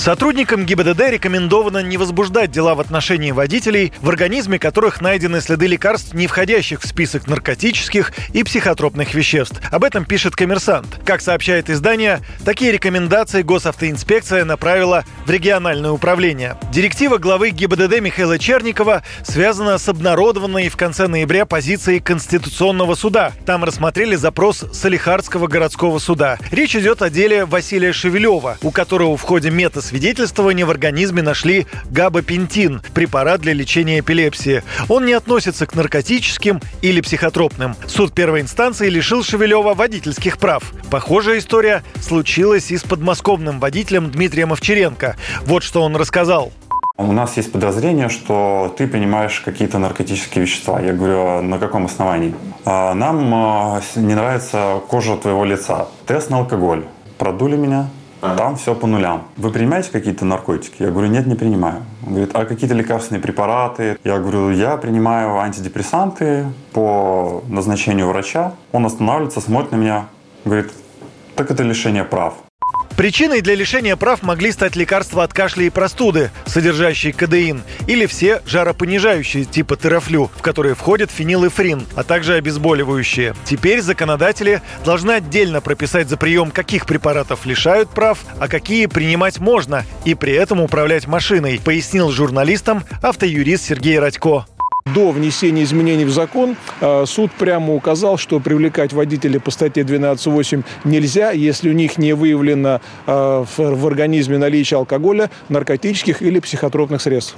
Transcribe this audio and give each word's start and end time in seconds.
Сотрудникам 0.00 0.64
ГИБДД 0.64 1.10
рекомендовано 1.10 1.82
не 1.82 1.98
возбуждать 1.98 2.50
дела 2.50 2.74
в 2.74 2.80
отношении 2.80 3.32
водителей, 3.32 3.92
в 4.00 4.08
организме 4.08 4.58
которых 4.58 5.02
найдены 5.02 5.42
следы 5.42 5.66
лекарств, 5.66 6.14
не 6.14 6.26
входящих 6.26 6.80
в 6.80 6.86
список 6.86 7.26
наркотических 7.26 8.10
и 8.32 8.42
психотропных 8.42 9.12
веществ. 9.12 9.60
Об 9.70 9.84
этом 9.84 10.06
пишет 10.06 10.34
коммерсант. 10.34 10.98
Как 11.04 11.20
сообщает 11.20 11.68
издание, 11.68 12.20
такие 12.46 12.72
рекомендации 12.72 13.42
госавтоинспекция 13.42 14.46
направила 14.46 15.04
в 15.26 15.30
региональное 15.30 15.90
управление. 15.90 16.56
Директива 16.72 17.18
главы 17.18 17.50
ГИБДД 17.50 18.00
Михаила 18.00 18.38
Черникова 18.38 19.02
связана 19.22 19.76
с 19.76 19.86
обнародованной 19.86 20.70
в 20.70 20.78
конце 20.78 21.08
ноября 21.08 21.44
позицией 21.44 22.00
Конституционного 22.00 22.94
суда. 22.94 23.32
Там 23.44 23.64
рассмотрели 23.64 24.16
запрос 24.16 24.64
Салихардского 24.72 25.46
городского 25.46 25.98
суда. 25.98 26.38
Речь 26.50 26.74
идет 26.74 27.02
о 27.02 27.10
деле 27.10 27.44
Василия 27.44 27.92
Шевелева, 27.92 28.56
у 28.62 28.70
которого 28.70 29.18
в 29.18 29.22
ходе 29.22 29.50
метас 29.50 29.89
свидетельствования 29.90 30.64
в 30.64 30.70
организме 30.70 31.20
нашли 31.20 31.66
габапентин– 31.90 32.80
препарат 32.94 33.40
для 33.40 33.52
лечения 33.52 33.98
эпилепсии. 33.98 34.62
Он 34.88 35.04
не 35.04 35.14
относится 35.14 35.66
к 35.66 35.74
наркотическим 35.74 36.60
или 36.80 37.00
психотропным. 37.00 37.74
Суд 37.88 38.12
первой 38.12 38.40
инстанции 38.40 38.88
лишил 38.88 39.24
Шевелева 39.24 39.74
водительских 39.74 40.38
прав. 40.38 40.62
Похожая 40.92 41.38
история 41.38 41.82
случилась 42.00 42.70
и 42.70 42.78
с 42.78 42.84
подмосковным 42.84 43.58
водителем 43.58 44.12
Дмитрием 44.12 44.52
Овчаренко. 44.52 45.16
Вот 45.42 45.64
что 45.64 45.82
он 45.82 45.96
рассказал. 45.96 46.52
У 46.96 47.10
нас 47.10 47.36
есть 47.36 47.50
подозрение, 47.50 48.08
что 48.10 48.72
ты 48.78 48.86
принимаешь 48.86 49.40
какие-то 49.40 49.78
наркотические 49.78 50.44
вещества. 50.44 50.80
Я 50.80 50.92
говорю, 50.92 51.42
на 51.42 51.58
каком 51.58 51.86
основании? 51.86 52.32
«А, 52.64 52.94
нам 52.94 53.34
а, 53.34 53.80
не 53.96 54.14
нравится 54.14 54.80
кожа 54.86 55.16
твоего 55.16 55.44
лица. 55.44 55.88
Тест 56.06 56.30
на 56.30 56.38
алкоголь. 56.38 56.84
Продули 57.18 57.56
меня, 57.56 57.88
Ага. 58.20 58.36
Там 58.36 58.56
все 58.56 58.74
по 58.74 58.86
нулям. 58.86 59.24
Вы 59.36 59.50
принимаете 59.50 59.90
какие-то 59.90 60.24
наркотики? 60.24 60.82
Я 60.82 60.90
говорю, 60.90 61.08
нет, 61.08 61.26
не 61.26 61.34
принимаю. 61.34 61.82
Он 62.06 62.14
говорит, 62.14 62.30
а 62.34 62.44
какие-то 62.44 62.74
лекарственные 62.74 63.22
препараты? 63.22 63.98
Я 64.04 64.18
говорю, 64.18 64.50
я 64.50 64.76
принимаю 64.76 65.38
антидепрессанты 65.38 66.46
по 66.72 67.42
назначению 67.48 68.08
врача. 68.08 68.52
Он 68.72 68.84
останавливается, 68.84 69.40
смотрит 69.40 69.72
на 69.72 69.76
меня, 69.76 70.06
говорит, 70.44 70.70
так 71.34 71.50
это 71.50 71.62
лишение 71.62 72.04
прав. 72.04 72.34
Причиной 73.00 73.40
для 73.40 73.54
лишения 73.54 73.96
прав 73.96 74.22
могли 74.22 74.52
стать 74.52 74.76
лекарства 74.76 75.24
от 75.24 75.32
кашля 75.32 75.64
и 75.64 75.70
простуды, 75.70 76.30
содержащие 76.44 77.14
кадеин, 77.14 77.62
или 77.86 78.04
все 78.04 78.42
жаропонижающие 78.44 79.46
типа 79.46 79.78
терафлю, 79.78 80.30
в 80.36 80.42
которые 80.42 80.74
входят 80.74 81.10
фенилэфрин, 81.10 81.86
а 81.96 82.04
также 82.04 82.34
обезболивающие. 82.34 83.34
Теперь 83.46 83.80
законодатели 83.80 84.60
должны 84.84 85.12
отдельно 85.12 85.62
прописать 85.62 86.10
за 86.10 86.18
прием, 86.18 86.50
каких 86.50 86.84
препаратов 86.84 87.46
лишают 87.46 87.88
прав, 87.88 88.18
а 88.38 88.48
какие 88.48 88.84
принимать 88.84 89.38
можно, 89.38 89.86
и 90.04 90.14
при 90.14 90.34
этом 90.34 90.60
управлять 90.60 91.06
машиной, 91.06 91.58
пояснил 91.58 92.10
журналистам 92.10 92.84
автоюрист 93.00 93.64
Сергей 93.64 93.98
Радько. 93.98 94.44
До 94.94 95.10
внесения 95.10 95.62
изменений 95.62 96.04
в 96.04 96.10
закон 96.10 96.56
э, 96.80 97.04
суд 97.06 97.30
прямо 97.32 97.74
указал, 97.74 98.16
что 98.16 98.40
привлекать 98.40 98.92
водителей 98.92 99.38
по 99.38 99.50
статье 99.50 99.84
12.8 99.84 100.64
нельзя, 100.84 101.30
если 101.30 101.70
у 101.70 101.72
них 101.72 101.98
не 101.98 102.12
выявлено 102.12 102.80
э, 103.06 103.44
в 103.56 103.86
организме 103.86 104.38
наличие 104.38 104.78
алкоголя, 104.78 105.30
наркотических 105.48 106.22
или 106.22 106.40
психотропных 106.40 107.02
средств. 107.02 107.36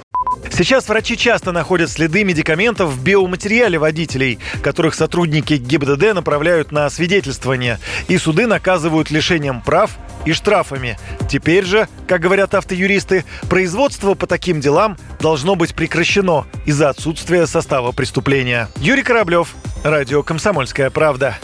Сейчас 0.55 0.87
врачи 0.87 1.17
часто 1.17 1.51
находят 1.51 1.89
следы 1.89 2.23
медикаментов 2.23 2.91
в 2.91 3.03
биоматериале 3.03 3.79
водителей, 3.79 4.37
которых 4.61 4.93
сотрудники 4.93 5.55
ГИБДД 5.55 6.13
направляют 6.13 6.71
на 6.71 6.85
освидетельствование, 6.85 7.79
и 8.07 8.19
суды 8.19 8.45
наказывают 8.45 9.09
лишением 9.09 9.61
прав 9.61 9.97
и 10.25 10.31
штрафами. 10.31 10.99
Теперь 11.27 11.65
же, 11.65 11.87
как 12.07 12.21
говорят 12.21 12.53
автоюристы, 12.53 13.25
производство 13.49 14.13
по 14.13 14.27
таким 14.27 14.61
делам 14.61 14.95
должно 15.19 15.55
быть 15.55 15.73
прекращено 15.73 16.45
из-за 16.65 16.89
отсутствия 16.89 17.47
состава 17.47 17.91
преступления. 17.91 18.69
Юрий 18.77 19.01
Кораблев, 19.03 19.55
Радио 19.83 20.21
«Комсомольская 20.21 20.91
правда». 20.91 21.35